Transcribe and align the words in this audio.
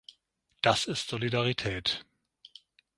Das 0.63 0.85
ist 0.85 1.07
Solidarität. 1.09 2.03